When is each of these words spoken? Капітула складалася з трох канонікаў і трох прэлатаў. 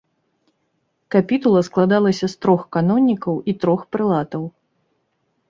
Капітула 1.15 1.61
складалася 1.67 2.25
з 2.33 2.47
трох 2.47 2.65
канонікаў 2.77 3.35
і 3.53 3.57
трох 3.67 3.87
прэлатаў. 3.99 4.43